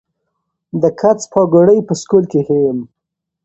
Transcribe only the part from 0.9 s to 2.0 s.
کڅ پاګوړۍ پۀ